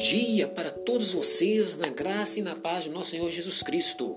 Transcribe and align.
dia 0.00 0.48
para 0.48 0.70
todos 0.70 1.12
vocês, 1.12 1.76
na 1.76 1.88
graça 1.90 2.38
e 2.38 2.42
na 2.42 2.56
paz 2.56 2.84
de 2.84 2.90
nosso 2.90 3.10
Senhor 3.10 3.30
Jesus 3.30 3.62
Cristo. 3.62 4.16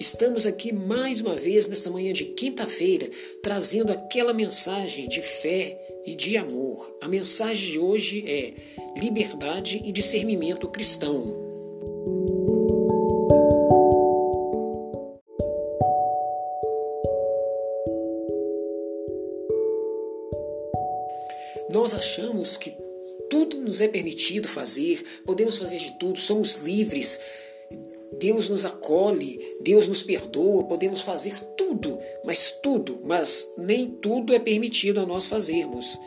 Estamos 0.00 0.46
aqui 0.46 0.72
mais 0.72 1.20
uma 1.20 1.34
vez 1.34 1.68
nesta 1.68 1.90
manhã 1.90 2.14
de 2.14 2.24
quinta-feira, 2.24 3.06
trazendo 3.42 3.92
aquela 3.92 4.32
mensagem 4.32 5.06
de 5.06 5.20
fé 5.20 5.78
e 6.06 6.14
de 6.14 6.38
amor. 6.38 6.96
A 7.02 7.08
mensagem 7.08 7.72
de 7.72 7.78
hoje 7.78 8.24
é 8.26 8.54
liberdade 8.98 9.82
e 9.84 9.92
discernimento 9.92 10.66
cristão. 10.70 11.46
Nós 21.70 21.92
achamos 21.92 22.56
que 22.56 22.87
tudo 23.30 23.60
nos 23.60 23.80
é 23.80 23.88
permitido 23.88 24.48
fazer, 24.48 25.02
podemos 25.24 25.58
fazer 25.58 25.78
de 25.78 25.98
tudo, 25.98 26.18
somos 26.18 26.62
livres. 26.62 27.18
Deus 28.18 28.48
nos 28.48 28.64
acolhe, 28.64 29.38
Deus 29.60 29.86
nos 29.86 30.02
perdoa, 30.02 30.64
podemos 30.64 31.02
fazer 31.02 31.38
tudo, 31.56 31.98
mas 32.24 32.50
tudo, 32.62 33.00
mas 33.04 33.46
nem 33.56 33.86
tudo 33.86 34.34
é 34.34 34.38
permitido 34.38 35.00
a 35.00 35.06
nós 35.06 35.26
fazermos. 35.26 35.98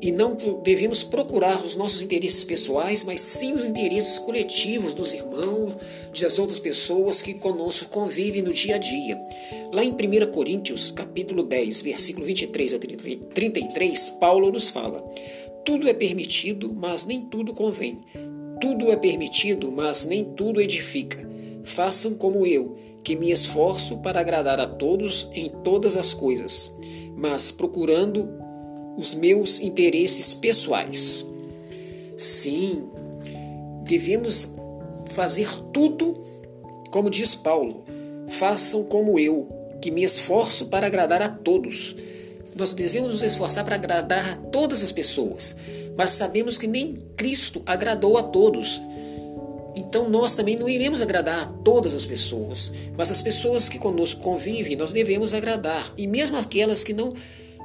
E 0.00 0.12
não 0.12 0.36
devemos 0.62 1.02
procurar 1.02 1.60
os 1.64 1.74
nossos 1.74 2.02
interesses 2.02 2.44
pessoais, 2.44 3.02
mas 3.02 3.20
sim 3.20 3.52
os 3.52 3.64
interesses 3.64 4.18
coletivos 4.18 4.94
dos 4.94 5.12
irmãos, 5.12 5.74
das 6.20 6.38
outras 6.38 6.60
pessoas 6.60 7.20
que 7.20 7.34
conosco 7.34 7.88
convivem 7.88 8.42
no 8.42 8.52
dia 8.52 8.76
a 8.76 8.78
dia. 8.78 9.18
Lá 9.72 9.84
em 9.84 9.92
1 9.92 10.30
Coríntios, 10.30 10.92
capítulo 10.92 11.42
10, 11.42 11.82
versículo 11.82 12.24
23 12.26 12.74
a 12.74 12.78
33, 12.78 14.08
Paulo 14.20 14.52
nos 14.52 14.70
fala: 14.70 15.04
tudo 15.68 15.86
é 15.86 15.92
permitido, 15.92 16.72
mas 16.74 17.04
nem 17.04 17.20
tudo 17.20 17.52
convém. 17.52 17.98
Tudo 18.58 18.90
é 18.90 18.96
permitido, 18.96 19.70
mas 19.70 20.06
nem 20.06 20.24
tudo 20.24 20.62
edifica. 20.62 21.28
Façam 21.62 22.14
como 22.14 22.46
eu, 22.46 22.78
que 23.04 23.14
me 23.14 23.30
esforço 23.30 23.98
para 23.98 24.18
agradar 24.18 24.58
a 24.58 24.66
todos 24.66 25.28
em 25.34 25.50
todas 25.50 25.94
as 25.94 26.14
coisas, 26.14 26.72
mas 27.14 27.52
procurando 27.52 28.30
os 28.96 29.12
meus 29.12 29.60
interesses 29.60 30.32
pessoais. 30.32 31.26
Sim, 32.16 32.88
devemos 33.82 34.54
fazer 35.10 35.50
tudo 35.70 36.14
como 36.90 37.10
diz 37.10 37.34
Paulo. 37.34 37.84
Façam 38.28 38.84
como 38.84 39.18
eu, 39.18 39.46
que 39.82 39.90
me 39.90 40.02
esforço 40.02 40.68
para 40.68 40.86
agradar 40.86 41.20
a 41.20 41.28
todos 41.28 41.94
nós 42.58 42.74
devemos 42.74 43.12
nos 43.12 43.22
esforçar 43.22 43.64
para 43.64 43.76
agradar 43.76 44.32
a 44.32 44.36
todas 44.36 44.82
as 44.82 44.90
pessoas, 44.90 45.54
mas 45.96 46.10
sabemos 46.10 46.58
que 46.58 46.66
nem 46.66 46.92
Cristo 47.16 47.62
agradou 47.64 48.18
a 48.18 48.22
todos. 48.22 48.82
Então 49.76 50.08
nós 50.08 50.34
também 50.34 50.56
não 50.56 50.68
iremos 50.68 51.00
agradar 51.00 51.44
a 51.44 51.46
todas 51.62 51.94
as 51.94 52.04
pessoas, 52.04 52.72
mas 52.96 53.12
as 53.12 53.22
pessoas 53.22 53.68
que 53.68 53.78
conosco 53.78 54.20
convivem, 54.20 54.74
nós 54.74 54.92
devemos 54.92 55.32
agradar. 55.32 55.92
E 55.96 56.08
mesmo 56.08 56.36
aquelas 56.36 56.82
que 56.82 56.92
não 56.92 57.14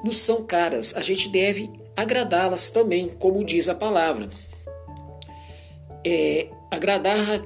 nos 0.03 0.17
são 0.17 0.44
caras, 0.44 0.94
a 0.95 1.02
gente 1.02 1.28
deve 1.28 1.72
agradá-las 1.97 2.69
também, 2.69 3.09
como 3.09 3.44
diz 3.44 3.67
a 3.67 3.73
palavra. 3.73 4.30
É, 6.05 6.50
agradar 6.69 7.17
a 7.17 7.39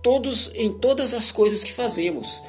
todos 0.00 0.52
em 0.54 0.70
todas 0.70 1.12
as 1.12 1.32
coisas 1.32 1.64
que 1.64 1.72
fazemos. 1.72 2.40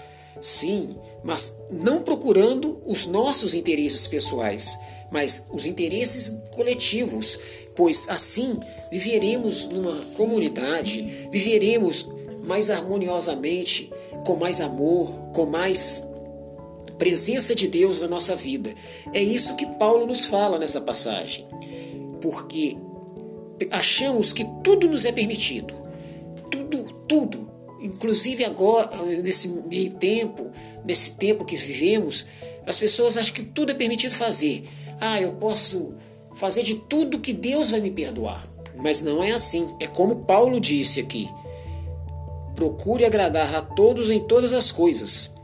Sim, 0.42 0.96
mas 1.24 1.58
não 1.72 2.02
procurando 2.02 2.82
os 2.86 3.06
nossos 3.06 3.54
interesses 3.54 4.06
pessoais, 4.06 4.78
mas 5.12 5.48
os 5.52 5.66
interesses 5.66 6.38
coletivos, 6.52 7.40
pois 7.76 8.08
assim 8.10 8.60
viveremos 8.92 9.66
numa 9.66 9.96
comunidade, 10.16 11.02
viveremos 11.32 12.08
mais 12.46 12.70
harmoniosamente, 12.70 13.92
com 14.26 14.36
mais 14.36 14.62
amor, 14.62 15.10
com 15.34 15.46
mais 15.46 16.04
presença 16.98 17.56
de 17.56 17.68
Deus 17.68 18.00
na 18.00 18.08
nossa 18.08 18.36
vida. 18.36 18.74
É 19.14 19.22
isso 19.22 19.56
que 19.56 19.66
Paulo 19.66 20.06
nos 20.06 20.26
fala 20.26 20.58
nessa 20.58 20.82
passagem. 20.82 21.46
Porque 22.22 22.78
achamos 23.72 24.32
que 24.32 24.46
tudo 24.64 24.88
nos 24.88 25.06
é 25.06 25.12
permitido. 25.12 25.74
Tudo, 26.50 26.84
tudo 27.08 27.45
Inclusive 27.86 28.44
agora, 28.44 28.90
nesse 29.22 29.48
meio 29.48 29.92
tempo, 29.92 30.50
nesse 30.84 31.12
tempo 31.12 31.46
que 31.46 31.56
vivemos, 31.56 32.26
as 32.66 32.80
pessoas 32.80 33.16
acham 33.16 33.32
que 33.32 33.44
tudo 33.44 33.72
é 33.72 33.76
permitido 33.76 34.16
fazer. 34.16 34.64
Ah, 35.00 35.22
eu 35.22 35.34
posso 35.34 35.94
fazer 36.36 36.64
de 36.64 36.76
tudo 36.76 37.20
que 37.20 37.32
Deus 37.32 37.70
vai 37.70 37.80
me 37.80 37.92
perdoar. 37.92 38.44
Mas 38.76 39.04
não 39.04 39.24
é 39.24 39.30
assim. 39.32 39.70
É 39.80 39.86
como 39.86 40.26
Paulo 40.26 40.60
disse 40.60 41.00
aqui. 41.00 41.30
Procure 42.56 43.06
agradar 43.06 43.54
a 43.54 43.62
todos 43.62 44.10
em 44.10 44.20
todas 44.20 44.52
as 44.52 44.72
coisas, 44.72 45.36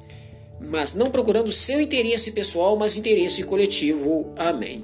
mas 0.59 0.95
não 0.95 1.11
procurando 1.11 1.51
seu 1.51 1.79
interesse 1.79 2.31
pessoal, 2.31 2.75
mas 2.75 2.97
interesse 2.97 3.43
coletivo. 3.43 4.33
Amém. 4.35 4.83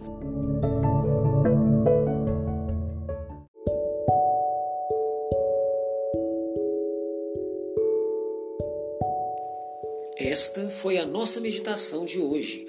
Esta 10.20 10.70
foi 10.72 10.98
a 10.98 11.06
nossa 11.06 11.40
meditação 11.40 12.04
de 12.04 12.20
hoje. 12.20 12.66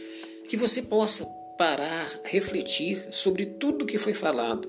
Que 0.49 0.57
você 0.57 0.83
possa 0.83 1.25
parar, 1.57 2.21
refletir 2.25 3.09
sobre 3.11 3.47
tudo 3.47 3.87
que 3.87 3.97
foi 3.97 4.13
falado, 4.13 4.69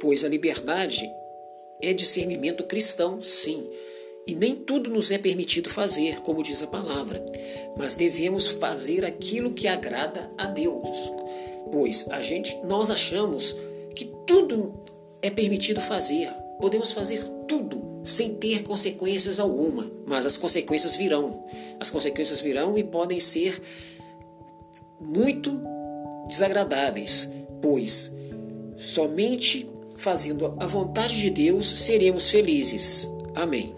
pois 0.00 0.22
a 0.22 0.28
liberdade 0.28 1.10
é 1.80 1.92
discernimento 1.92 2.64
cristão, 2.64 3.22
sim. 3.22 3.68
E 4.26 4.34
nem 4.34 4.54
tudo 4.54 4.90
nos 4.90 5.10
é 5.10 5.16
permitido 5.16 5.70
fazer, 5.70 6.20
como 6.20 6.42
diz 6.42 6.62
a 6.62 6.66
palavra, 6.66 7.24
mas 7.78 7.94
devemos 7.94 8.48
fazer 8.48 9.06
aquilo 9.06 9.54
que 9.54 9.66
agrada 9.66 10.30
a 10.36 10.46
Deus. 10.46 11.10
Pois 11.72 12.06
a 12.10 12.20
gente 12.20 12.54
nós 12.64 12.90
achamos 12.90 13.56
que 13.94 14.04
tudo 14.26 14.74
é 15.22 15.30
permitido 15.30 15.80
fazer, 15.80 16.30
podemos 16.60 16.92
fazer 16.92 17.24
tudo, 17.48 17.87
sem 18.08 18.34
ter 18.34 18.62
consequências 18.62 19.38
alguma, 19.38 19.90
mas 20.06 20.24
as 20.24 20.36
consequências 20.36 20.96
virão. 20.96 21.44
As 21.78 21.90
consequências 21.90 22.40
virão 22.40 22.76
e 22.76 22.84
podem 22.84 23.20
ser 23.20 23.60
muito 25.00 25.60
desagradáveis, 26.26 27.28
pois 27.60 28.12
somente 28.76 29.68
fazendo 29.96 30.54
a 30.58 30.66
vontade 30.66 31.18
de 31.20 31.30
Deus 31.30 31.68
seremos 31.68 32.30
felizes. 32.30 33.10
Amém. 33.34 33.74